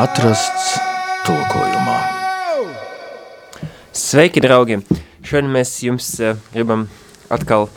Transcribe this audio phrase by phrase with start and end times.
[0.00, 0.80] Atrasts
[1.28, 1.96] tulkojumā.
[3.92, 4.78] Sveiki, draugi!
[5.20, 6.86] Šodien mēs jums uh, gribam
[7.28, 7.68] atkal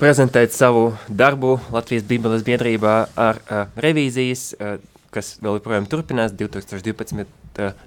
[0.00, 4.80] prezentēt savu darbu Latvijas Bībeles biedrībā ar uh, revīzijas, uh,
[5.12, 7.41] kas vēl joprojām turpinās, 2012.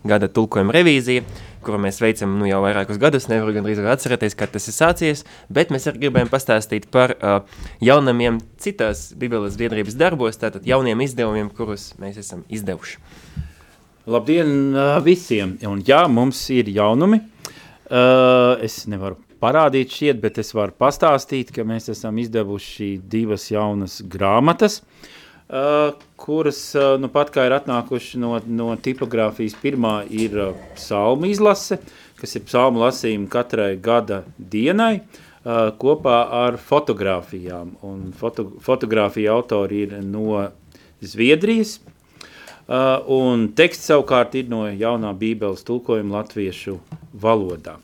[0.05, 1.23] Gada tulkojuma revīzija,
[1.65, 5.23] kuru mēs veicam nu, jau vairākus gadus, nevaru gan drīz atcerēties, kad tas ir sācies,
[5.50, 7.39] bet mēs arī gribējām pastāstīt par uh,
[7.83, 13.00] jaunamiem citās Bībeles biedrības darbos, tātad jauniem izdevumiem, kurus mēs esam izdevuši.
[14.05, 15.57] Labdien uh, visiem!
[15.66, 17.24] Un jā, mums ir jaunumi.
[17.86, 24.00] Uh, es nevaru parādīt šiet, bet es varu pastāstīt, ka mēs esam izdevuši divas jaunas
[24.10, 25.13] grāmatas, uh,
[26.17, 26.59] kuras
[26.99, 29.57] nu pat kā ir atnākuši no, no tipogrāfijas.
[29.61, 30.37] Pirmā ir
[30.75, 31.79] psalmu izlase,
[32.19, 35.03] kas ir psalmu lasījumi katrai gada dienai,
[35.45, 37.75] kopā ar fotogrāfijām.
[37.85, 40.47] Un foto, fotogrāfija autori ir no
[41.05, 41.77] Zviedrijas,
[43.11, 46.80] un teksts savukārt ir no jaunā bībeles tulkojuma latviešu
[47.13, 47.77] valodā.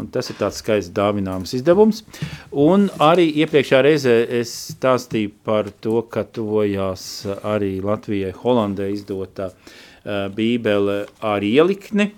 [0.00, 2.02] Un tas ir tāds skaists dāvināms izdevums.
[2.50, 7.06] Un arī iepriekšā reizē es stāstīju par to, ka tuvojās
[7.46, 12.10] arī Latvijai Holandē izdota uh, bībele ar ielikni.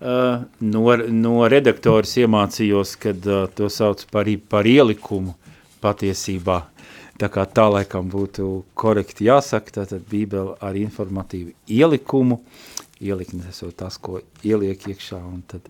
[0.00, 5.34] Uh, no, no redaktoras iemācījos, kad uh, to sauc par, par ielikumu
[5.82, 6.62] patiesībā
[7.20, 8.46] Tā kā tā laikam būtu
[8.80, 12.38] korekti jāsaka, tātad bībele ar informatīvu ielikumu,
[12.96, 15.68] ieliknes esot tas, ko ieliek iekšā, un tad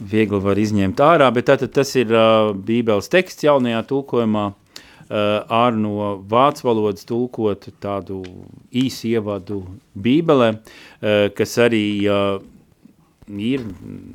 [0.00, 5.14] viegli var izņemt ārā, bet tātad tas ir uh, bībeles teksts jaunajā tulkojumā, uh,
[5.52, 8.22] ar no vācu valodas tulkotu tādu
[8.76, 9.62] īsu ievadu
[9.94, 12.38] bībelē, uh, kas arī uh,
[13.26, 13.64] ir,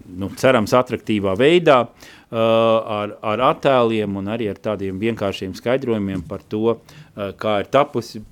[0.08, 6.46] nu, cerams, atraktīvā veidā, uh, ar, ar attēliem un arī ar tādiem vienkāršiem skaidrojumiem par
[6.48, 8.24] to, uh, kā ir tapusi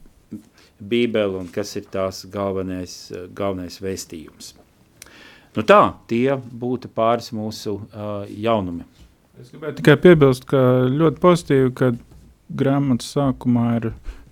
[0.79, 2.93] Bībele un kas ir tās galvenais,
[3.35, 4.53] galvenais vēstījums.
[5.59, 8.85] Nu tā, tie būtu pāris mūsu uh, jaunumi.
[9.41, 11.89] Es gribēju tikai piebilst, ka ļoti pozitīvi, ka
[12.47, 13.89] grāmatas sākumā ir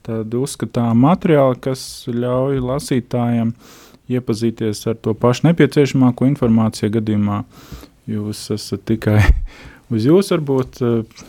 [0.08, 3.52] tāda uzskatāma materiāla, kas ļauj lasītājiem
[4.08, 7.42] iepazīties ar to pašu nepieciešamāko informāciju gadījumā,
[8.08, 9.20] jūs esat tikai
[9.94, 11.26] uz jūs, varbūt eh,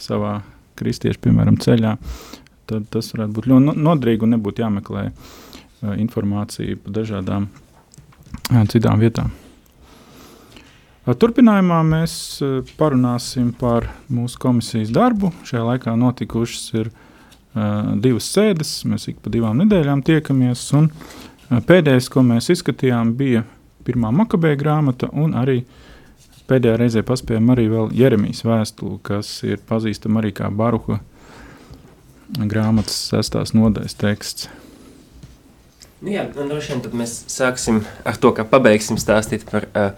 [0.00, 0.38] savā
[0.80, 1.98] kristiešu, piemēram, ceļā,
[2.72, 7.71] tad tas varētu būt ļoti nodrīgi un nebūtu jāmeklē eh, informācija par dažādām eh,
[8.72, 9.32] citām vietām.
[11.02, 12.12] Turpinājumā mēs
[12.78, 15.32] parunāsim par mūsu komisijas darbu.
[15.48, 21.58] Šajā laikā notikušas ir uh, divas sēdes, mēs ik pa divām nedēļām tiekamies, un uh,
[21.58, 23.42] pēdējais, ko mēs izskatījām, bija
[23.82, 25.64] pirmā makabēja grāmata un arī
[26.46, 27.66] pēdējā reizē paspējām arī
[27.98, 31.00] Jeremijas vēstuli, kas ir pazīstama arī kā Baruha
[32.38, 34.48] grāmatas sestās nodaļas teksts.
[36.02, 39.92] Nu jā, un droši vien tad mēs sāksim ar to, ka pabeigsim stāstīt par uh,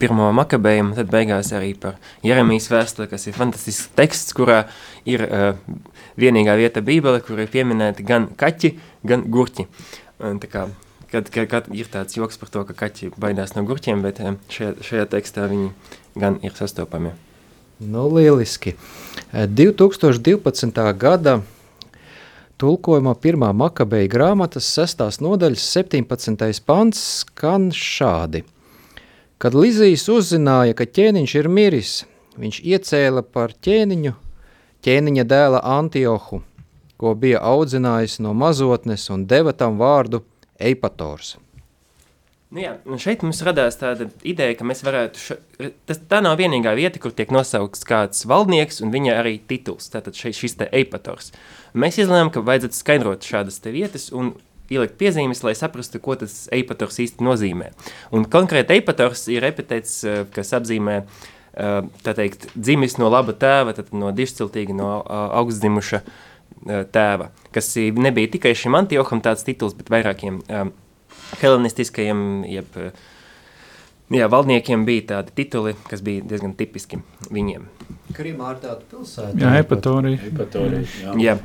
[0.00, 4.62] pirmo makabējumu, tad beigās arī par Jeremijas vēstuli, kas ir fantastisks teksts, kurā
[5.04, 5.50] ir uh,
[6.16, 8.72] vienīgā vieta bībele, kur ir pieminēti gan kaķi,
[9.08, 9.68] gan gurķi.
[10.24, 10.64] Un tā kā
[11.10, 14.36] kad, kad, kad ir tāds joks par to, ka kaķi baidās no gurķiem, bet eh,
[14.52, 15.70] šajā, šajā tekstā viņi
[16.18, 17.14] gan ir sastopami.
[17.78, 18.74] Nu, lieliski.
[19.32, 20.72] 2012.
[20.72, 21.40] Eh, gada
[22.58, 26.62] tulkojumā pirmā makabeja grāmatas sestās nodaļas 17.
[26.66, 28.44] pants skan šādi.
[29.38, 31.92] Kad Lizijs uzzināja, ka ķēniņš ir miris,
[32.38, 34.14] viņš iecēla par ķēniņu
[34.82, 36.42] ķēniņa dēla Antiohu,
[36.98, 40.24] ko bija audzinājis no mazotnes un deva tam vārdu–
[40.70, 41.36] eipators.
[42.48, 45.34] Nu jā, šeit mums radās tāda ideja, ka mēs varētu, ša,
[45.88, 50.16] tas, tā nav vienīgā vieta, kur tiek nosaukts kāds valdnieks un viņa arī tituls, tātad
[50.16, 51.34] šeit šis te eipators.
[51.76, 54.32] Mēs izlēmām, ka vajadzētu skaidrot šādas vietas un
[54.72, 57.68] ielikt piezīmes, lai saprastu, ko tas eipators īsti nozīmē.
[58.16, 63.76] Un konkrēti eipators ir epitets, eh, kas apzīmē, eh, tā teikt, dzimis no laba tēva,
[63.76, 65.04] tad no dišciltīgi, no
[66.66, 70.72] Eh, tēva, kas nebija tikai šim Antioham tāds tituls, bet vairākiem um,
[71.42, 72.90] helenistiskajiem, jeb uh,
[74.14, 77.00] jā, valdniekiem bija tādi tituli, kas bija diezgan tipiski
[77.34, 77.68] viņiem.
[78.16, 79.38] Krimā ar tādu pilsētu.
[79.42, 80.20] Jā, epatorija.
[80.32, 81.16] Epatorija, jā.
[81.22, 81.38] jā.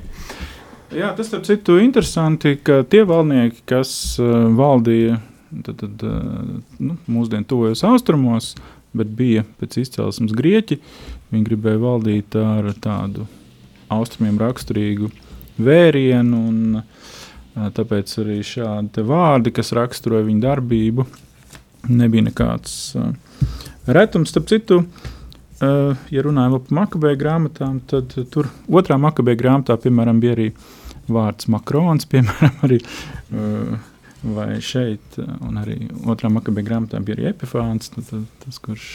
[0.94, 5.18] Jā, tas starp citu interesanti, ka tie valdnieki, kas uh, valdīja
[5.66, 8.54] tad, tad, uh, nu, mūsdien tuvojos austrumos,
[8.94, 10.78] bet bija pēc izcelsmes grieķi,
[11.34, 13.26] viņi gribēja valdīt ar tādu
[13.94, 15.10] austrumiem raksturīgu
[15.62, 16.84] vērienu, un
[17.54, 21.06] tāpēc arī šādi vārdi, kas raksturoja viņa darbību,
[21.92, 22.78] nebija nekāds
[23.86, 24.34] retums.
[24.34, 24.82] Starp citu,
[25.62, 30.50] ja runājam par makabēju grāmatām, tad tur otrā makabēju grāmatā, piemēram, bija arī
[31.12, 32.80] vārds Makrons, piemēram, arī,
[34.24, 35.80] vai šeit, un arī
[36.10, 38.94] otrā makabēju grāmatā bija arī Epifāns, tad, tad, tas, kurš...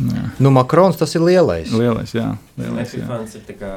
[0.00, 0.28] Jā.
[0.40, 1.72] Nu, Makrons tas ir lielais.
[1.76, 2.30] Lielais, jā.
[2.56, 3.02] Lielais, jā.
[3.02, 3.72] Epifāns ir tā kā,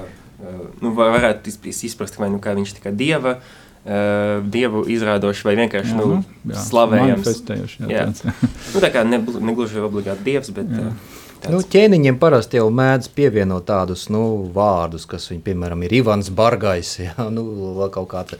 [0.83, 5.91] nu, varētu izprast, vai nu kā viņš kā dieva, uh, Uh, dievu izrādoši vai vienkārši
[5.91, 7.25] jā, nu, nu, slavējams.
[7.51, 7.89] Jā, jā.
[7.91, 8.35] jā.
[8.71, 10.85] nu, tā kā ne, negluži obligāti dievs, bet jā.
[10.87, 11.51] uh, Tāds.
[11.51, 14.21] Nu, ķēniņiem parasti jau mēdz pievienot tādus nu,
[14.55, 17.43] vārdus, kas viņi, piemēram, ir Ivans Bargais, jā, nu,
[17.75, 18.39] vai kaut kāda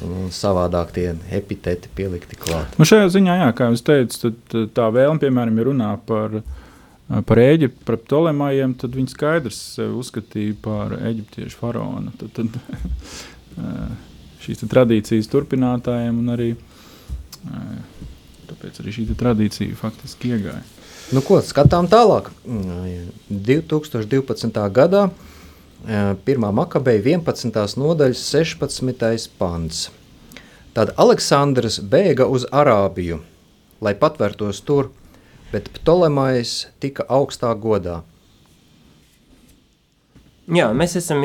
[0.00, 2.74] nu, savādāk tie epiteti pielikti klāt.
[2.80, 6.40] Nu, šajā ziņā, jā, kā jūs teicat, tad tā vēlme, piemēram, ir runā par,
[7.08, 12.12] par Ēģiptu, par Ptolemajiem, tad viņi skaidrs uzskatīja par eģiptiešu faraonu.
[12.20, 12.58] Tad, tad,
[14.44, 16.50] šīs tradīcijas turpinātājiem, un arī
[18.48, 20.64] tāpēc arī šī tradīcija faktiski iegāja.
[21.14, 22.28] Nu, ko skatām tālāk?
[22.44, 24.58] 2012.
[24.76, 25.06] gadā
[25.86, 26.48] 1.
[26.52, 27.78] makabeja 11.
[27.80, 29.30] nodaļas 16.
[29.40, 29.86] pants.
[30.76, 33.22] Tad Aleksandrs bēga uz Arābiju,
[33.80, 34.92] lai patvērtos tur,
[35.52, 38.02] bet Ptolemais tika augstā godā.
[40.48, 41.20] Jā, mēs esam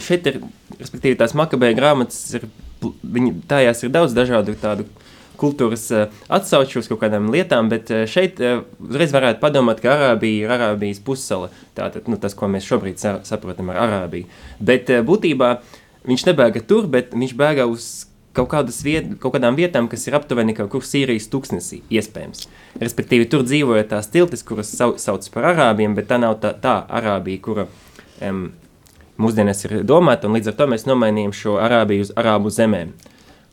[0.00, 0.38] šeit, ir,
[0.78, 2.46] respektīvi, tās makabēja grāmatas, ir,
[2.80, 4.86] viņi, tajās ir daudz dažādu tādu
[5.42, 5.84] kultūras
[6.32, 11.50] atsauču uz kaut kādām lietām, bet šeit uzreiz varētu padomāt, ka Arābija ir Arābijas pussala,
[11.76, 14.30] tātad, nu, tas, ko mēs šobrīd saprotam ar Arābiju.
[14.62, 15.56] Bet būtībā
[16.08, 18.06] viņš nebēga tur, bet viņš bēga uz
[18.36, 22.46] kaut, viet, kaut kādām vietām, kas ir aptuveni kaut kur Sīrijas tūkstnesī, iespējams.
[22.80, 26.78] Respektīvi, tur dzīvoja tās tiltis, kuras sauc, sauc par Arābiem, bet tā nav tā, tā
[26.88, 27.66] Arābija, kura
[28.24, 28.44] um,
[29.20, 32.94] mūsdienās ir domāta, un līdz ar to mēs nomainījām šo Arābiju uz Arābu zemēm,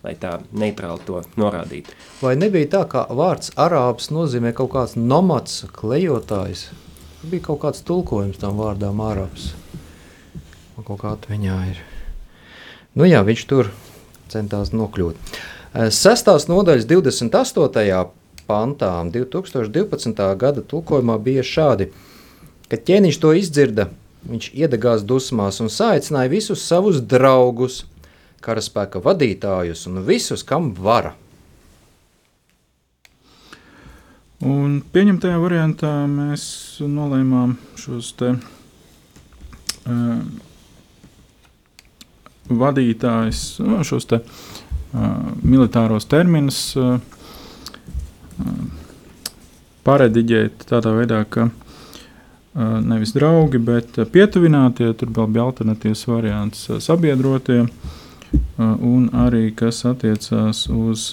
[0.06, 1.96] lai tā neitrāli to norādītu.
[2.24, 6.70] Vai nebija tā, ka vārds Arābs nozīmē kaut kāds nomads, klejotājs?
[7.28, 9.52] Bija kaut kāds tulkojums tam vārdām Arābs.
[10.78, 11.84] Man kaut kā viņā ir.
[12.96, 13.68] Nu jā, viņš tur
[14.32, 15.40] centās nokļūt.
[15.94, 18.04] Sestās nodaļas 28.
[18.50, 20.22] pantā 2012.
[20.42, 21.92] gada tulkojumā bija šādi,
[22.70, 23.90] kad ķēniņš to izdzirda,
[24.28, 27.86] Viņš iedegās dusmās un saicināja visus savus draugus,
[28.44, 31.14] karaspēka vadītājus un visus, kam vara.
[34.44, 36.44] Un pieņemtajā variantā mēs
[36.84, 40.20] nolēmām šos te uh,
[42.50, 45.08] vadītājus, nu, šos te uh,
[45.44, 46.98] militāros terminus uh,
[49.88, 57.66] parediģēt tādā veidā, ka uh, nevis draugi, bet pietuvinātie, tur vēl bija alternatīvs variants sabiedrotie,
[58.60, 61.08] un arī kas attiecās uz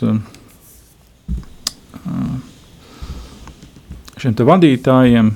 [4.21, 5.31] šiem te vadītājiem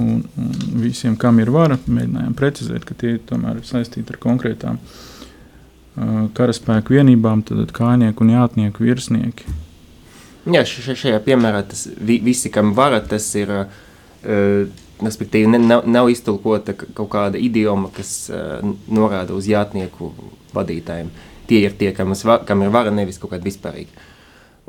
[0.00, 0.52] un, un
[0.82, 4.80] visiem, kam ir vara, mēģinājām precizēt, ka tie tomēr ir saistīti ar konkrētām
[6.36, 9.58] karaspēku vienībām, tad kājnieku un jātnieku virsnieki.
[10.52, 13.66] Jā, šajā piemērā tas visi, kam vara, tas ir uh,
[15.02, 20.10] respektīvi ne, nav, nav iztulkota kaut kāda idioma, kas uh, norāda uz jātnieku
[20.56, 21.12] vadītājiem.
[21.50, 24.08] Tie ir tie, kam, va, kam ir vara, nevis kaut kāda vispārīga.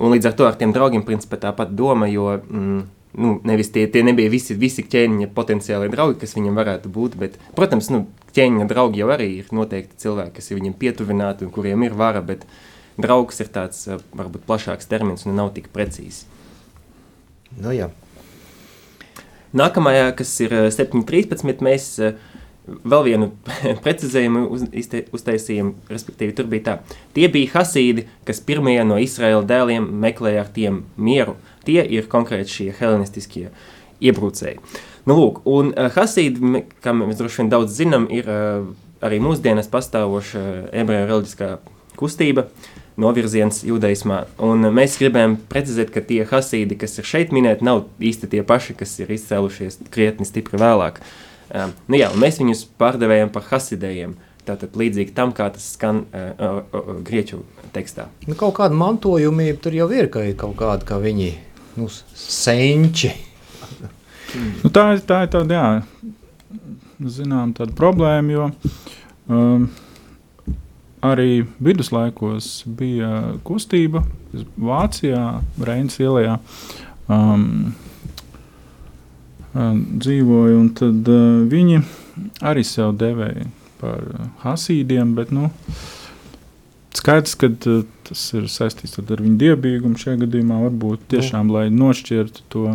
[0.03, 2.83] Un līdz ar to ar tiem draugiem principā tāpat doma, jo mm,
[3.19, 7.39] nu, nevis tie, tie nebija visi, visi ķēniņa potenciāli draugi, kas viņam varētu būt, bet,
[7.57, 11.85] protams, nu, ķēniņa draugi jau arī ir noteikti cilvēki, kas ir viņam pietuvināti un kuriem
[11.85, 12.47] ir vara, bet
[12.97, 16.25] draugs ir tāds varbūt plašāks termins un nav tik precīzi.
[17.61, 17.91] Nu jā.
[19.53, 22.15] Nākamajā, kas ir 7.13, eh, mēs eh,
[22.67, 23.29] vēl vienu
[23.85, 26.75] precizējumu uz, izte, uztaisījām, respektīvi tur bija tā.
[27.15, 31.37] Tie bija hasīdi, kas pirmie no Izraēla dēliem meklēja ar tiem mieru.
[31.67, 33.49] Tie ir konkrēti šie helenistiskie
[34.03, 34.59] iebrūcēji.
[35.07, 38.69] Nu, lūk, un uh, hasīdi, kā mēs droši vien daudz zinām, ir uh,
[39.03, 41.51] arī mūsdienas pastāvoša ebreju reliģiskā
[41.99, 42.47] kustība.
[42.47, 44.23] Uh, novirziens judaismā.
[44.43, 48.77] Un mēs gribējām precizēt, ka tie hasīdi, kas ir šeit minēti, nav īsti tie paši,
[48.79, 51.01] kas ir izcēlušies krietni stipri vēlāk.
[51.53, 54.15] Um, nu jā, mēs viņus pārdevējam par hasidējiem.
[54.43, 57.43] Tātad līdzīgi tam, kā tas skan uh, uh, uh, grieķu
[57.75, 58.09] tekstā.
[58.27, 61.29] Nu, kaut kāda mantojuma tur jau ir, ka ir kaut kāda, ka viņi
[61.79, 63.13] nu, senči.
[64.63, 66.09] nu, tā, tā ir tāda, jā,
[67.19, 68.49] zinām, tāda problēma, jo
[69.29, 69.69] um,
[71.05, 74.03] arī viduslaikos bija kustība
[74.57, 76.39] Vācijā, Reinas ielā.
[77.07, 77.92] Um, um,
[79.53, 81.83] dzīvoja, un tad uh, viņi
[82.45, 83.49] arī sev devēja
[83.81, 84.05] par
[84.45, 85.51] hasīdiem, bet nu,
[86.97, 92.49] skaidrs, ka uh, tas ir saistīts ar viņu dievbijīgumu šajā gadījumā, varbūt tiešām, lai nošķirtu
[92.53, 92.65] to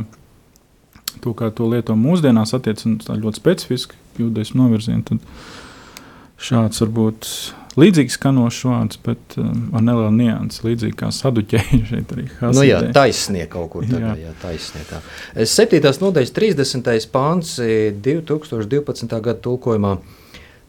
[1.23, 7.31] to, kā to lieto mūsdienās, attiecībā ļoti specifiski jūdaismu novirzienu, tad šāds varbūt
[7.79, 12.55] līdzīgs skanošs vārds, bet um, ar nelielu niansu, līdzīgi kā saduķēji šeit arī Hasidē.
[12.57, 14.29] Nu jā, taisnie kaut kur tādā, jā.
[14.29, 15.01] jā, taisnie tā.
[15.49, 16.91] Septītās nodaļas 30.
[17.15, 19.17] pāns 2012.
[19.17, 19.97] gada tulkojumā.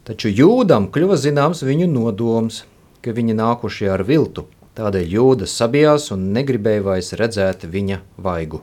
[0.09, 2.63] Taču jūdam kļuva zināms viņu nodoms,
[3.05, 4.47] ka viņi nākušie ar viltu.
[4.79, 8.61] Tādēļ jūdas sabijās un negribēja vairs redzēt viņa vaigu.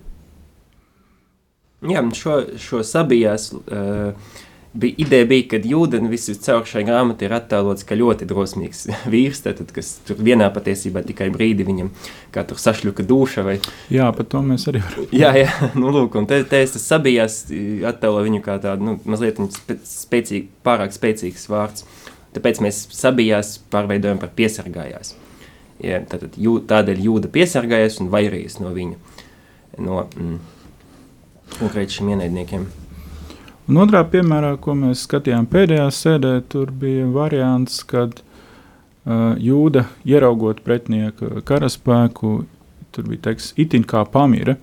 [1.87, 4.17] Jā, šo, šo sabijās uh,
[4.77, 9.73] bija, ideja bija, ka Jūdens viscaur šai grāmatai ir attēlots kā ļoti drosmīgs vīrs, tātad,
[9.75, 11.91] kas tur vienā patiesībā tikai brīdi viņam
[12.35, 13.45] kā tur sašļuka duša.
[13.47, 13.59] Vai...
[13.93, 15.11] Jā, par to mēs arī varam.
[15.23, 17.45] jā, jā, nu lūk, un te, te es sabijās
[17.89, 19.41] attēlo viņu kā tādu, nu, mazliet
[19.89, 21.87] spēcīgi, pārāk spēcīgs vārds.
[22.37, 25.15] Tāpēc mēs sabijās pārveidojam par piesargājās.
[25.81, 28.99] Ja, tātad, jū, tādēļ jūda piesargājās un vairījas no viņa,
[29.85, 30.37] no mm,
[31.59, 32.69] konkrēti šiem ienaidniekiem.
[33.67, 40.61] Un otrā piemērā, ko mēs skatījām pēdējā sēdē, tur bija variants, kad uh, jūda ieraugot
[40.63, 42.37] pretinieku karaspēku,
[42.95, 44.55] tur bija teiks, itin kā pamira.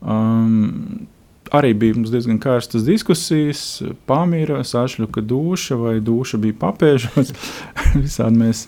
[0.00, 1.04] Um,
[1.52, 3.60] arī bija diezgan karstas diskusijas.
[4.08, 7.36] Pamīra, sašļuka duša vai duša bija papēžos.
[8.06, 8.66] Visādi mēs.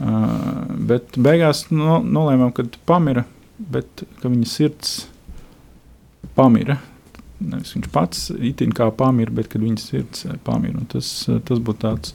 [0.00, 3.22] Uh, bet beigās no, nolēmām, ka pamira,
[3.58, 5.02] bet ka viņa sirds
[6.34, 6.80] pamira
[7.40, 10.84] nevis viņš pats itin kā pamīra, bet kad viņas sirds eh, pamīra.
[10.92, 12.14] Tas, eh, tas būtu tāds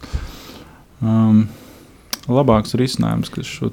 [1.01, 1.45] um,
[2.29, 3.71] labāks risinājums, kas šo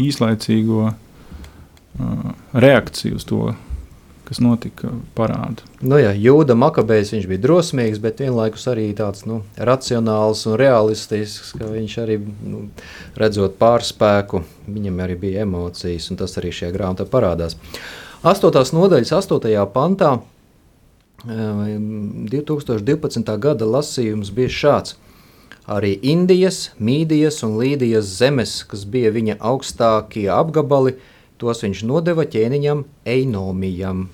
[0.00, 3.50] īslaicīgo uh, reakciju uz to,
[4.24, 5.66] kas notika, parāda.
[5.84, 11.68] Nu jā, Jūda Makabējs bija drosmīgs, bet vienlaikus arī tāds nu, racionāls un realistisks, ka
[11.68, 12.64] viņš arī nu,
[13.20, 14.40] redzot pārspēku,
[14.72, 17.58] viņam arī bija emocijas, un tas arī šajā grāmatā parādās.
[17.60, 18.54] Uh, 8.
[18.70, 19.50] nodaļas 8.
[19.74, 20.12] pantā
[21.26, 23.32] 2012.
[23.42, 24.94] gada lasījums bija šāds.
[25.66, 30.94] Arī Indijas, Mīdijas un Līdijas zemes, kas bija viņa augstākie apgabali,
[31.42, 34.06] tos viņš nodeva ķēniņam Einomijam.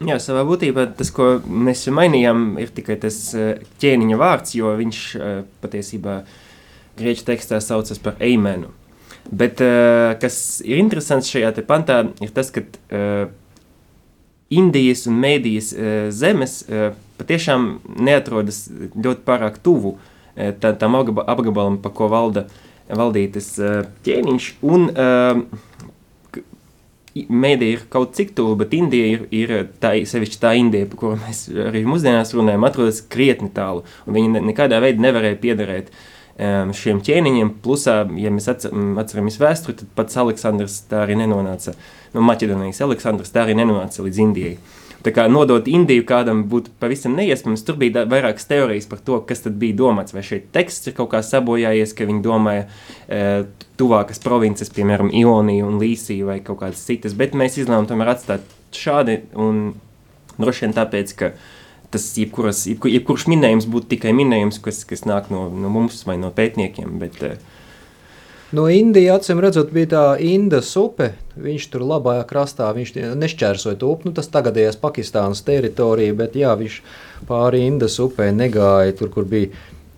[0.00, 3.36] Jā, savā būtībā tas, ko mēs mainījām, ir tikai tas
[3.84, 5.06] ķēniņa vārds, jo viņš
[5.60, 6.22] patiesībā
[6.96, 8.72] grieķu tekstā saucas par eimenu.
[9.30, 13.30] Bet uh, kas ir interesants šajā pantā, ir tas, ka uh,
[14.52, 16.62] Indijas un Mēdijas uh, zemes
[17.20, 17.68] patiešām
[18.02, 19.96] neatrodas ļoti pārāk tuvu
[20.34, 22.46] tā, tam apgabalam, pa ko valda
[22.92, 23.54] valdītas
[24.04, 24.48] ķēniņš.
[24.66, 24.88] Un,
[27.12, 29.50] Mēdija ir kaut cik tuvu, bet Indija ir, ir
[29.80, 33.84] tā, sevišķi tā Indija, par kuru mēs arī mūsdienās runājam, atrodas krietni tālu.
[34.08, 36.06] Viņa nekādā veidā nevarēja piederēt uh,
[36.76, 37.54] šiem ķēniņiem.
[37.64, 41.76] Plusā, ja mēs atceramies vēsturi, tad pats Aleksandrs tā arī nenonāca,
[42.14, 44.56] no Maķedonijas Aleksandrs tā arī nenonāca līdz Indijai.
[45.02, 49.42] Tā kā nodot Indiju kādam būtu pavisam neiespējams, tur bija vairākas teorijas par to, kas
[49.42, 50.14] tad bija domāts.
[50.14, 52.68] Vai šeit teksts ir kaut kā sabojājies, ka viņi domāja
[53.08, 53.22] e,
[53.80, 58.46] tuvākas provinces, piemēram, Ionija un Līsija vai kaut kādas citas, bet mēs izlēmām tomēr atstāt
[58.78, 59.72] šādi un
[60.38, 61.32] droši vien tāpēc, ka
[61.92, 66.18] tas jebkuras, jebkur, jebkurš minējums būtu tikai minējums, kas, kas nāk no, no mums vai
[66.20, 66.96] no pētniekiem.
[67.02, 67.52] Bet, uh,
[68.56, 71.12] no Indijas acīm redzot, bija tā Indas upe.
[71.42, 74.10] Viņš tur labajā krastā viņš nešķērsoja to upi.
[74.10, 76.80] Nu, tas tagadējais Pakistānas teritorija, bet jā, viņš
[77.28, 79.52] pāri Indas upē negāja tur, kur bija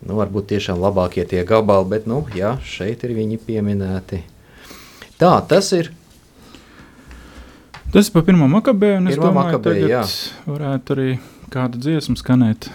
[0.04, 4.22] nu, varbūt tiešām labākie tie gabali, bet nu, jā, šeit ir viņi pieminēti.
[5.20, 5.92] Tā tas ir.
[7.94, 10.16] Tas ir par pirmo makabēju, un es domāju, ka tagad
[10.50, 11.10] varētu arī
[11.54, 12.66] kāda dziesma skanēt.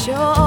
[0.00, 0.39] sure.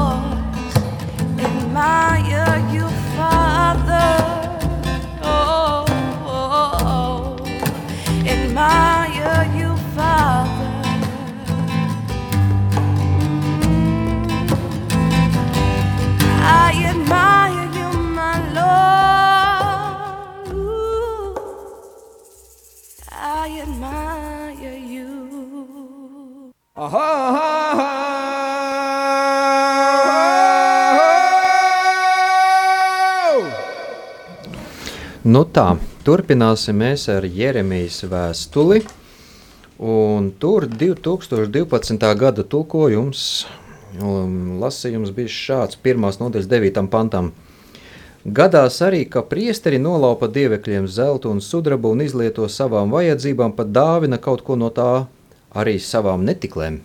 [35.33, 38.83] Nu tā, turpināsim mēs ar Jeremijas vēstuli.
[39.81, 42.03] Un tur 2012.
[42.19, 43.21] gada tulkojums,
[43.97, 46.83] um, lasījums bija šāds, pirmās nodaļas 9.
[46.91, 47.31] pantam.
[48.23, 54.21] Gadās arī, ka priesteri nolaupa dievekļiem zeltu un sudrabu un izlieto savām vajadzībām, pat dāvina
[54.21, 55.07] kaut ko no tā
[55.55, 56.77] arī savām netiklēm.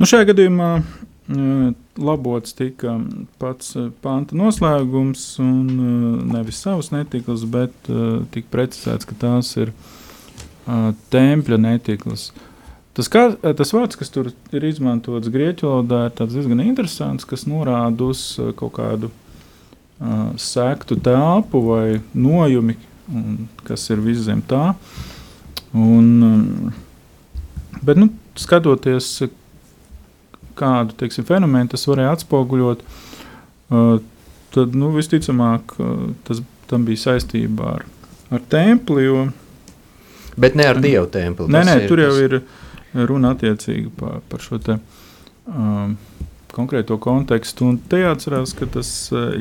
[0.00, 2.94] Nu, šajā gadījumā eh, labots tika
[3.40, 9.56] pats eh, panta noslēgums, un eh, nevis savs netikls, bet eh, tika precizēts, ka tās
[9.60, 9.74] ir
[11.10, 12.28] tempļa netikls.
[12.94, 13.22] Tas, kā,
[13.56, 18.20] tas vārds, kas tur ir izmantots grieķu valodā, ir diezgan interesants, kas norāda uz
[18.60, 22.76] kaut kādu uh, sektu telpu vai nojumi,
[23.10, 24.74] un, kas ir viss zem tā.
[25.74, 26.70] Un,
[27.80, 29.10] bet, nu, skatoties,
[30.60, 33.92] kādu teiksim, fenomenu tas varēja atspoguļot, uh,
[34.54, 37.86] tad nu, visticamāk uh, tas tam bija saistībā ar,
[38.30, 39.06] ar templi.
[39.08, 39.28] Jo,
[40.40, 41.50] Bet ne ar dievu templi.
[41.50, 42.40] nē, nē, tur jau ir
[43.08, 44.78] runa attiecīgi par, par šo te,
[45.50, 45.96] um,
[46.54, 47.72] konkrēto kontekstu.
[47.72, 49.34] Un te jāatcerās, ka tas uh,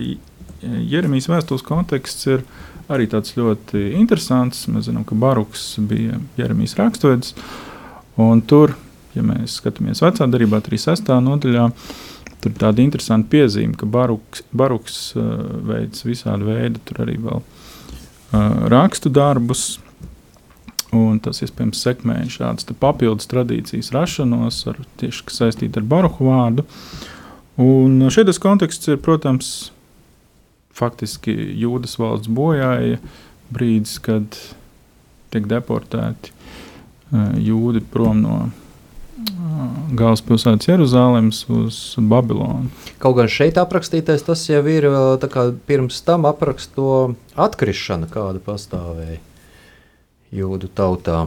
[0.62, 2.44] Jeremijas vēstules konteksts ir
[2.92, 4.66] arī tāds ļoti interesants.
[4.72, 7.36] Mēs zinām, ka Baruks bija Jeremijas rakstvedis.
[8.20, 8.76] Un tur,
[9.20, 11.12] ja mēs skatāmies vecā darbā, 36.
[11.26, 11.68] nodaļā,
[12.40, 15.28] tur ir tāda interesanta piezīme, ka Baruks, Baruks uh,
[15.70, 19.78] veids visādi veidi, tur arī vēl uh, rakstu darbus.
[20.96, 26.66] Un tas iespējams sekmēja šādas papildus tradīcijas rašanos, ar, tieši saistīta ar baroku vārdu.
[27.62, 29.70] Un šeit tas konteksts ir, protams,
[30.80, 32.98] faktiski jūdas valsts bojāja
[33.54, 34.38] brīdis, kad
[35.34, 38.38] tiek deportēti eh, jūdi prom no
[40.00, 42.70] galvaspilsētas Jeruzalemes uz Babilonu.
[43.02, 44.88] Kaut gan šeit aprakstītais tas jau ir
[45.68, 49.20] pirms tam apraksto atkrišana, kāda pastāvēja
[50.36, 51.26] jūdu tautā.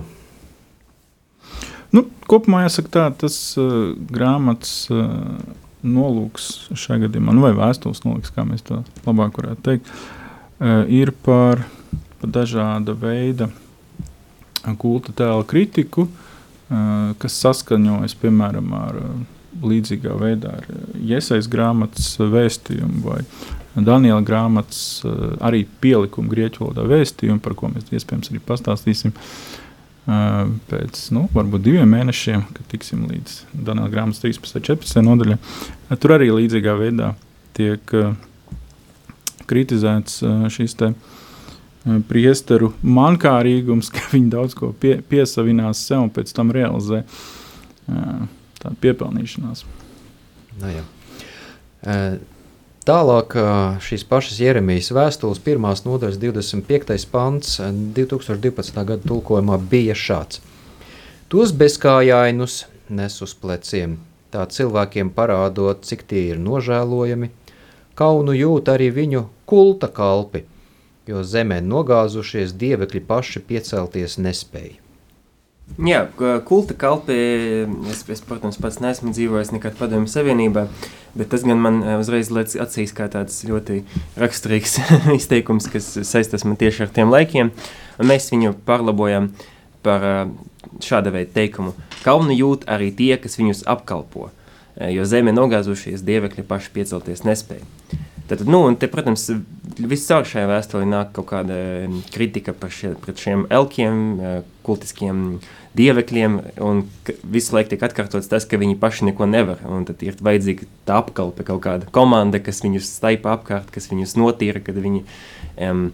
[1.92, 5.42] Nu, kopumā jāsaka, tā, tas uh, grāmatas uh,
[5.84, 11.12] nolūks šajā gadījumā, nu, vai vēstules nolūks, kā mēs to labāk varētu teikt, uh, ir
[11.26, 11.66] par,
[12.22, 13.50] par dažāda veida
[14.80, 16.31] kulta tēla kritiku, uh,
[17.22, 19.14] kas saskaņojas piemēram ar uh,
[19.60, 23.20] līdzīgā veidā ar Iesaistas grāmatas vēstījumu vai
[23.76, 25.02] Daniela grāmatas
[25.44, 29.14] arī pielikumu grieķu valodā vēstījumu, par ko mēs iespējams arī pastāstīsim.
[30.02, 34.58] Pēc nu, varbūt diviem mēnešiem, kad tiksim līdz Daniela grāmatas 13.
[34.58, 35.04] un 14.
[35.06, 35.38] nodaļai.
[36.02, 37.12] Tur arī līdzīgā veidā
[37.56, 37.94] tiek
[39.52, 41.21] kritizēts te, uh,
[42.08, 48.26] priesteru mankārīgums, ka viņi daudz ko pie, piesavinās sev un pēc tam realizē uh,
[48.62, 49.64] tādu piepelnīšanās.
[50.60, 50.84] Nu, jā.
[51.82, 52.20] Eh,
[52.82, 57.06] Tālāk eh, šīs pašas Jeremijas vēstules, pirmās nodaļas 25.
[57.12, 58.82] pants, eh, 2012.
[58.88, 60.40] gada tulkojumā bija šāds:
[61.30, 63.96] Tos bezkājainus nes uz pleciem,
[64.32, 67.30] tā cilvēkiem parādot, cik tie ir nožēlojami,
[67.98, 70.44] kaunu jūt arī viņu kulta kalpi,
[71.08, 74.78] jo zemē nogāzušies dievekļi paši piecelties nespēja.
[75.80, 76.02] Jā,
[76.44, 77.14] kulta kalpi,
[77.88, 80.66] es, es, protams, pats neesmu dzīvojis nekad padomju savienībā,
[81.16, 83.78] bet tas gan man eh, uzreiz liec acīs kā tāds ļoti
[84.20, 84.76] raksturīgs
[85.18, 87.54] izteikums, kas saistās man tieši ar tiem laikiem,
[87.96, 89.30] un mēs viņu pārlabojam
[89.86, 90.20] par eh,
[90.84, 91.72] šāda veida teikumu.
[92.04, 94.28] Kaunu jūt arī tie, kas viņus apkalpo,
[94.76, 97.64] eh, jo zeme nogāzušies, dievekļi paši piecelties nespēja.
[98.30, 99.26] Tad, nu, te, protams,
[99.76, 105.40] viscaur šajā vēsturē nāk kaut kāda em, kritika par šie, šiem elkiem, eh, kultiskiem
[105.76, 106.82] dievekļiem, un
[107.32, 109.62] visu laiku tiek atkārtots tas, ka viņi paši neko nevar.
[109.88, 114.60] Tad ir vajadzīga tā apkalpe, kaut kāda komanda, kas viņus staipa apkārt, kas viņus notīra,
[114.64, 115.04] kad viņi
[115.68, 115.86] um,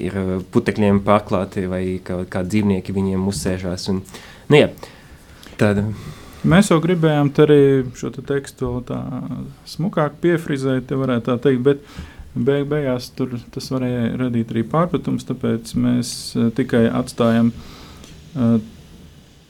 [0.00, 0.16] ir
[0.54, 3.90] putekļiem pārklāti vai kā, kā dzīvnieki viņiem uzsēžās.
[3.92, 4.00] Un,
[4.48, 4.72] nu, jā,
[5.60, 5.86] tāda.
[6.48, 7.62] Mēs jau gribējām arī
[7.98, 8.98] šo te tekstu tā
[9.68, 11.82] smukāk piefrizēt, ja varētu tā teikt, bet
[12.34, 18.58] beig beigās tur tas varēja radīt arī pārpratums, tāpēc mēs eh, tikai atstājam uh,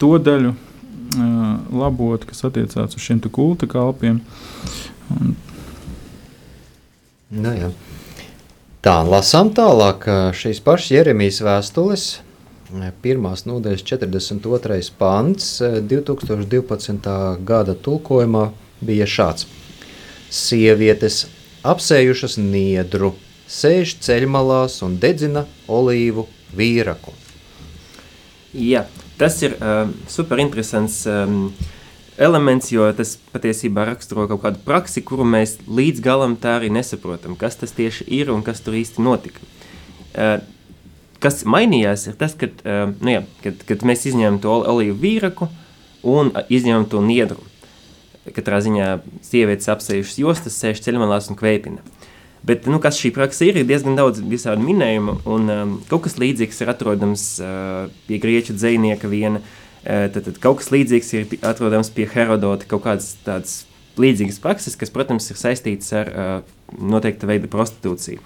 [0.00, 4.22] to daļu uh, labot, kas attiecās uz šiem kulta kalpiem.
[5.14, 5.36] Un,
[7.28, 7.66] Nu, jā.
[8.80, 12.04] Tā, lasām tālāk šīs pašas Jeremijas vēstules.
[13.02, 14.90] Pirmās nodaļas 42.
[15.00, 17.14] pants ā, 2012.
[17.48, 18.50] gada tulkojumā
[18.84, 19.46] bija šāds.
[20.28, 21.22] Sievietes
[21.64, 23.14] apsējušas niedru,
[23.48, 26.26] sēž ceļmalās un dedzina olīvu
[26.58, 27.14] vīraku.
[28.52, 28.84] Jā,
[29.16, 31.54] tas ir um, super interesants um,
[32.20, 37.32] elements, jo tas patiesībā raksturo kaut kādu praksi, kuru mēs līdz galam tā arī nesaprotam,
[37.40, 39.40] kas tas tieši ir un kas tur īsti notika.
[40.12, 40.36] Uh,
[41.22, 44.98] kas mainījās, ir tas, kad, uh, nu jā, kad, kad mēs izņēmām to ol- olīvu
[45.02, 45.48] vīraku
[46.06, 47.42] un uh, izņēmām to niedru.
[48.36, 51.80] Katrā ziņā sievietes apsējušas jostas, sēž ceļmalās un kvēpina.
[52.48, 56.18] Bet, nu, kas šī praksa ir, ir diezgan daudz visādi minējumu, un um, kaut kas
[56.20, 59.42] līdzīgs ir atrodams uh, pie grieķu dzinieka viena.
[59.82, 63.64] Uh, tad, tad kaut kas līdzīgs ir atrodams pie Herodota, kaut kādas tādas
[63.98, 66.36] līdzīgas prakses, kas, protams, ir saistītas ar uh,
[66.78, 68.22] noteikta veida prostitūciju.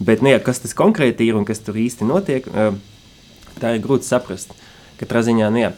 [0.00, 2.46] Bet, nu, jā, kas tas konkrēti ir un kas tur īsti notiek,
[3.60, 4.54] tā ir grūti saprast.
[5.00, 5.70] Katrā ziņā, nu, jā,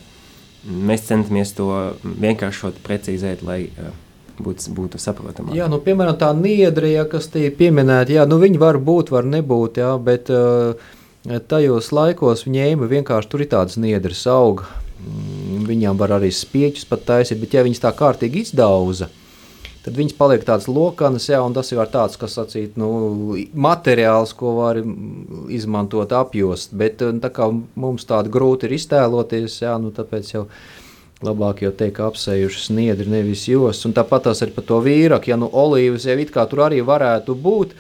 [0.63, 1.69] mēs centamies to
[2.05, 3.65] vienkāršot, precīzēt, lai
[4.43, 5.55] būtu, būtu saprotamāk.
[5.57, 9.27] Jā, nu, piemēram, tā niedra, ja, kas ir pieminēta, jā, nu, viņi var būt, var
[9.29, 10.79] nebūt, jā, bet uh,
[11.51, 14.69] tajos laikos viņi ņēma vienkārši tur ir tādas niedras auga.
[15.03, 19.09] Mm, Viņām var arī spieķus pat taisīt, bet ja viņas tā kārtīgi izdauza,
[19.83, 24.55] tad viņas paliek tādas lokanas, jā, un tas ir tāds, kas sacīt, nu, materiāls, ko
[24.61, 24.79] var
[25.53, 30.47] izmantot apjost, bet tā kā mums tāda grūti ir iztēloties, jā, nu, tāpēc jau
[31.23, 33.85] labāk jau teikt, ka apsejušas sniedri, nevis jos.
[33.87, 35.31] Un tāpat tas ir par to vīraku.
[35.31, 37.77] Ja nu olīvas jau it kā tur arī varētu būt,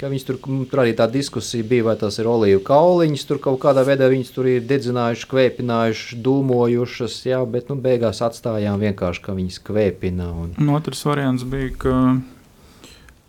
[0.00, 0.38] ka viņas tur,
[0.70, 4.32] tur arī tā diskusija bija, vai tas ir olīvu kauliņas, tur kaut kādā veidā viņas
[4.34, 10.30] tur ir dedzinājušas, kvēpinājušas, dūmojušas, jā, bet nu beigās atstājām vienkārši, ka viņas kvēpina.
[10.32, 10.54] Un...
[10.60, 11.94] Un otrs variants bija, ka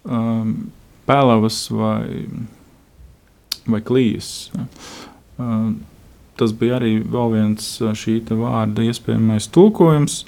[0.08, 0.56] um,
[1.08, 2.26] pēlavas vai,
[3.68, 4.32] vai klijas.
[5.38, 5.80] Um,
[6.38, 10.22] tas bija arī vēl viens uh, šī vārda iespējamais tulkojums.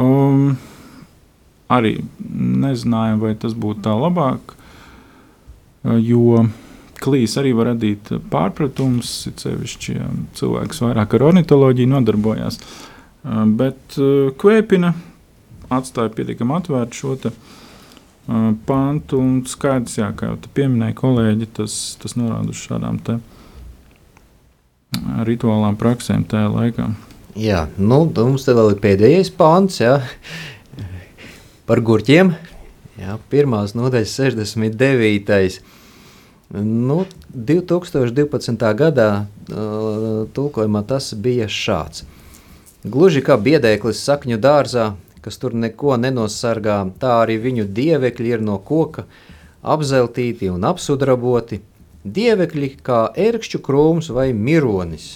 [0.00, 0.56] Um,
[1.72, 1.98] arī
[2.32, 4.56] nezinājām, vai tas būtu tā labāk,
[5.82, 6.46] jo
[7.02, 12.58] klīs arī var radīt pārpratumus, it sevišķi, ja cilvēks vairāk ar ornitoloģiju nodarbojās.
[12.58, 12.92] Uh,
[13.22, 13.94] Bet
[14.42, 14.90] kvēpina
[15.72, 17.30] atstāja pietiekami atvērtu šo te,
[18.66, 19.20] pantu.
[19.22, 23.20] Un skaidrs, jā, kā jau te pieminēja kolēģi, tas, tas norāda uz šādām te,
[25.28, 26.90] rituālām praksēm tajā laikā.
[27.38, 30.00] Jā, nu, mums te vēl ir pēdējais pāns, jā,
[31.70, 32.34] par gurķiem.
[33.00, 35.60] Jā, pirmās nodaļas 69.
[36.52, 36.98] Nu,
[37.32, 38.66] 2012.
[38.76, 42.04] gadā uh, tulkojumā tas bija šāds.
[42.84, 44.90] Gluži kā biedēklis sakņu dārzā,
[45.24, 49.06] kas tur neko nenosargā, tā arī viņu dievekļi ir no koka
[49.62, 51.62] apzeltīti un apsudraboti.
[52.02, 55.14] Dievekļi kā ērkšķu krūms vai mironis.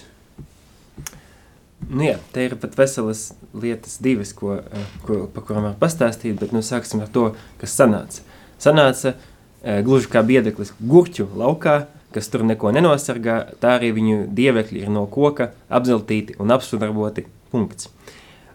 [1.90, 3.28] Nu, jā, te ir pat veselas
[3.62, 7.76] lietas, divas, ko, eh, ko, par kurām var pastāstīt, bet nu, sāksim ar to, kas
[7.78, 8.22] sanāca.
[8.62, 14.86] Sanāca eh, gluži kā biedeklis gurķu laukā, kas tur neko nenosargā, tā arī viņu dievekļi
[14.86, 17.26] ir no koka apzeltīti un apsudarboti.
[17.52, 17.90] Punkts.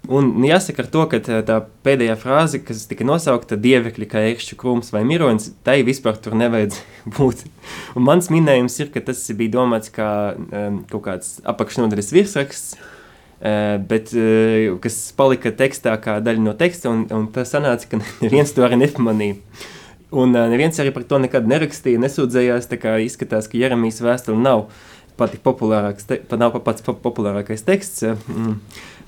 [0.10, 4.24] Un nu, jāsaka ar to, ka tā, tā pēdējā frāze, kas tika nosaukta dievekļi kā
[4.32, 7.44] ērkšķu krūms vai mironis, tai vispār tur nevajadzēja būt.
[7.94, 12.80] Un mans minējums ir, ka tas bija domāts kā um, kaut kāds apakšnodaļas virsraksts,
[13.90, 18.54] bet uh, kas palika tekstā kā daļa no teksta, un, un tas sanāca, ka neviens
[18.54, 19.40] to arī nepamanīja.
[20.12, 24.38] Un uh, neviens arī par to nekad nerakstīja, nesūdzējās, tā kā izskatās, ka Jeremijas vēstule
[24.38, 24.68] nav
[25.18, 28.54] pati populārākais, te, nav pats po- populārākais teksts mm,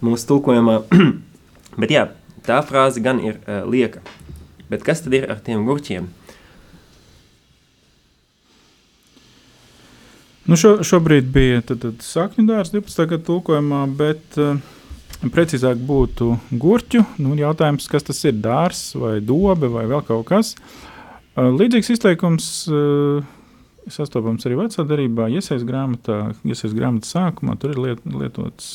[0.06, 0.82] mūsu tulkojumā.
[1.82, 2.08] bet jā,
[2.48, 3.38] tā frāze gan ir
[3.70, 4.02] lieka.
[4.70, 6.10] Bet kas tad ir ar tiem gurķiem?
[10.44, 13.06] Nu šo, šobrīd bija tad, tad sakņu dārsts 12.
[13.14, 14.58] gada tulkojumā, bet uh,
[15.32, 17.06] precīzāk būtu gurķu.
[17.24, 20.52] Nu, jautājums, kas tas ir dārs vai dobe vai vēl kaut kas.
[21.38, 23.24] Uh, līdzīgs izteikums uh,
[23.88, 27.56] sastopams arī vecā darbā, iesaistīts grāmatā, iesaistīts grāmatas sākumā.
[27.60, 28.74] Tur ir liet, lietots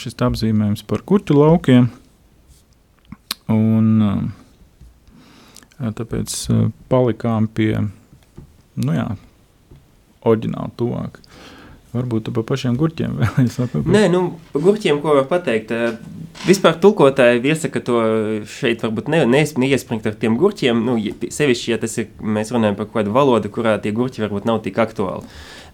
[0.00, 1.88] šis apzīmējums par kurķu laukiem.
[3.52, 4.30] Un,
[5.78, 6.36] tāpēc
[6.90, 7.72] palikām pie
[8.76, 9.08] nu jā,
[10.26, 11.10] ordinátor
[11.96, 13.96] Varbūt par pašiem gurķiem vēlaties papildināt.
[13.96, 14.22] Nē, nu,
[14.54, 18.00] gurķiem, ko var pateikt, eh, Vispār tulkotāji iesaka to
[18.50, 20.96] šeit varbūt ne, ne, neiespringt ar tiem gurķiem, nu,
[21.32, 24.76] sevišķi, ja tas ir, mēs runājam par kādu valodu, kurā tie gurķi varbūt nav tik
[24.82, 25.24] aktuāli.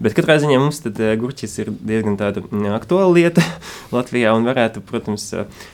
[0.03, 3.43] Bet katrā ziņā mums tad eh, gurķis ir diezgan tāda mm, aktuāla lieta
[3.95, 5.67] Latvijā un varētu, protams, eh,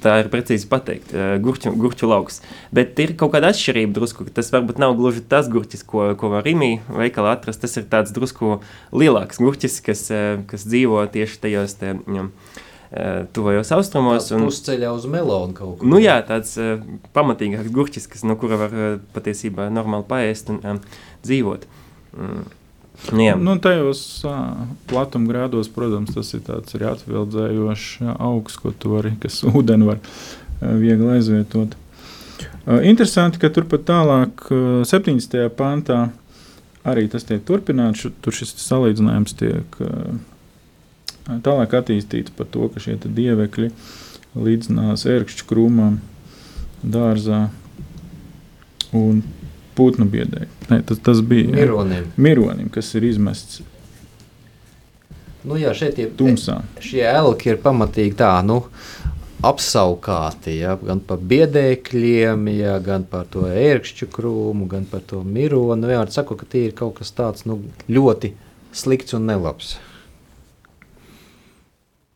[0.00, 1.12] tā ir precīzi pateikt,
[1.44, 2.40] gurķu, gurķu lauks.
[2.72, 6.30] Bet ir kaut kāda atšķirība drusku, ka tas varbūt nav gluži tas gurķis, ko, ko
[6.32, 8.62] var Rimī veikalā atrast, tas ir tāds drusku
[8.94, 14.30] lielāks gurķis, kas, eh, kas dzīvo tieši tajos te, eh, tuvajos austrumos.
[14.36, 14.46] Un...
[14.48, 15.90] Pusceļā uz melonu kaut kur.
[15.90, 16.78] Nu, jā, tāds uh,
[17.16, 20.80] pamatīgāks gurķis, kas, no kura var uh, patiesībā normāli paēst un um,
[21.26, 21.68] dzīvot.
[22.16, 22.48] Mm.
[23.08, 23.34] Nu, jā.
[23.40, 29.40] Nu, tajos uh, platumgrādos, protams, tas ir tāds arī atvildzējošs augs, ko tu vari, kas
[29.50, 31.78] ūdeni var uh, viegli aizvietot.
[32.66, 35.46] Uh, interesanti, ka turpat tālāk, uh, 17.
[35.56, 36.10] pantā,
[36.88, 38.06] arī tas tiek turpināts.
[38.24, 39.80] Tur šis salīdzinājums tiek
[41.46, 43.70] tālāk attīstīts par to, ka šie dievekļi
[44.40, 45.98] līdzinās ērkšķu krūmām,
[46.82, 47.48] dārzā
[48.96, 49.24] un
[49.78, 50.48] putnu biedēji.
[50.86, 52.08] Tas, tas bija Mironim.
[52.16, 53.62] mironim, kas ir izmests
[55.40, 56.58] Nu, jā, šeit ir tumsā.
[56.84, 58.58] Šie elki ir pamatīgi tā, nu,
[59.46, 60.56] apsaukāti.
[60.60, 65.88] Ja, gan par biedēkļiem, ja, gan par to ērkšķu krūmu, gan par to mironu.
[65.88, 68.34] Vienmēr saku, ka tie ir kaut kas tāds nu, ļoti
[68.76, 69.78] slikts un nelabs.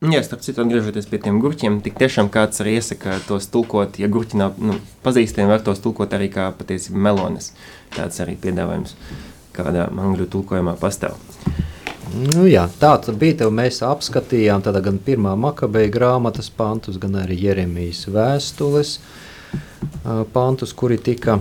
[0.05, 4.11] Jā, starp citu, atgriežoties pie tiem gurķiem, tik tiešām kāds arī iesaka tos tulkot, ja
[4.13, 7.55] gurķi nav nu, pazīstami, var tos tulkot arī kā patiesībā melonas.
[7.95, 8.99] Tāds arī piedāvājums
[9.57, 11.17] kādā angļu tulkojumā pastāv.
[12.13, 13.39] Nu, jā, tā bija.
[13.41, 18.99] Tev mēs apskatījām gan pirmā makabeja grāmatas pantus, gan arī Jeremijas vēstules
[20.35, 21.39] pantus, kuri tika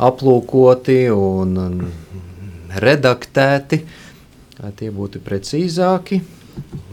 [0.00, 1.86] aplūkoti un
[2.82, 3.80] redaktēti.
[4.76, 6.20] Tie būtu precīzāki.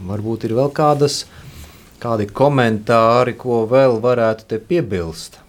[0.08, 1.26] Varbūt ir vēl kādas,
[2.00, 5.42] kādi komentāri, ko vēl varētu piebilst.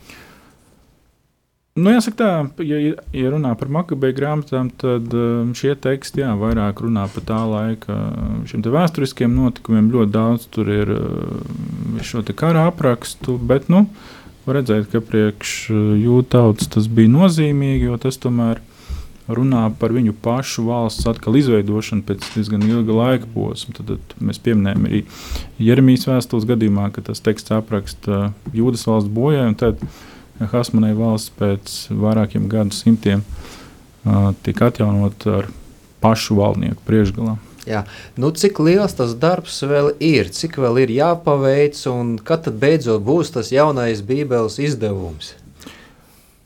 [1.78, 2.78] Nu, jāsaka, tā, ja,
[3.14, 7.94] ja runā par makabeju grāmatām, tad um, šie teksti jā, vairāk runā par tā laika
[7.94, 9.92] um, vēsturiskiem notikumiem.
[9.94, 13.84] Ļoti daudz tur ir um, šo kara aprakstu, bet nu,
[14.46, 18.64] var redzēt, ka priekš uh, jūtautas tas bija nozīmīgi, jo tas tomēr
[19.28, 23.76] runā par viņu pašu valsts atkal izveidošanu pēc diezgan ilga laika posma.
[23.76, 25.04] Tad, tad mēs pieminējam arī
[25.62, 29.58] Jeremijas vēstules gadījumā, ka tas teksts apraksta jūdas valsts bojājumu.
[30.38, 35.50] Hasmanai valsts pēc vairākiem gadsimtiem uh, tika atjaunot ar
[36.02, 37.36] pašu valdnieku priekšgalā.
[37.68, 37.82] Jā.
[38.16, 43.02] Nu, cik liels tas darbs vēl ir, cik vēl ir jāpaveic, un kad tad beidzot
[43.04, 45.34] būs tas jaunais Bībeles izdevums?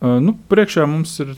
[0.03, 1.37] Uh, nu, priekšā mums ir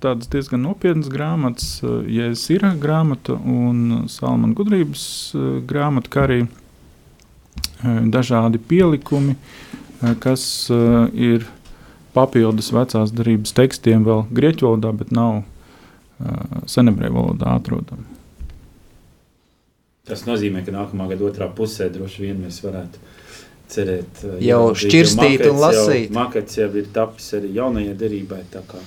[0.00, 6.46] tādas diezgan nopietnas grāmatas, uh, Jēzus ir grāmata un Salmana gudrības uh, grāmata, kā arī
[7.84, 9.36] dažādi pielikumi,
[10.20, 10.42] kas
[11.12, 11.44] ir
[12.16, 18.06] papildus vecās darības tekstiem, vēl grieķu valodā, bet nav uh, senebreju valodā atrodami.
[20.06, 23.00] Tas nozīmē, ka nākamā gada otrā pusē droši vien mēs varētu
[23.72, 26.12] cerēt, uh, Jau šķirstīt un makets lasīt.
[26.14, 28.82] Makets jau ir tapis arī jaunajai derībai, tā kā,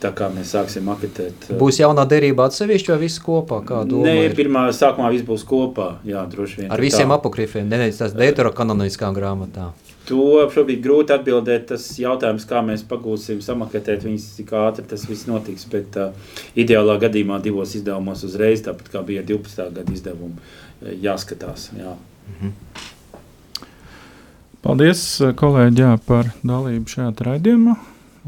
[0.00, 1.50] tā kā mēs sāksim maketēt.
[1.60, 3.60] Būs jaunā derība atsevišķi vai viss kopā?
[3.68, 4.38] Kā Nē, domā, ir?
[4.38, 6.72] pirmā sākumā viss būs kopā, jā, droši vien.
[6.72, 7.20] Ar visiem tā.
[7.20, 9.76] apokrifiem, nevis tās deuterokanoniskām grāmatām.
[10.08, 11.68] To šobrīd grūti atbildēt.
[11.70, 15.66] Tas jautājums, kā mēs pagūsim samaketēt viņus, cik ātri tas viss notiks.
[15.70, 16.14] Bet uh,
[16.58, 19.68] ideālā gadījumā divos izdevumos uzreiz, tāpat kā bija 12.
[19.76, 20.40] gada izdevumi,
[21.04, 21.68] jāskatās.
[21.78, 21.94] Jā.
[24.64, 27.76] Paldies, uh, kolēģi, jā, par dalību šajā raidījumā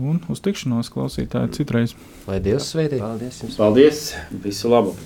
[0.00, 1.96] un uz tikšanos klausītāji citreiz.
[2.28, 3.00] Lai Dievs sveitī!
[3.02, 3.58] Paldies jums!
[3.58, 4.06] Paldies!
[4.44, 4.96] Visu labu!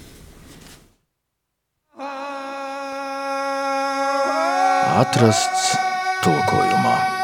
[4.96, 5.85] Atrasts
[6.26, 7.15] tulkojumā.